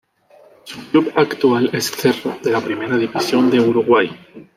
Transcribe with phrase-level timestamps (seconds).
[0.63, 4.09] Su club actual es Cerro de la Primera División de Uruguay.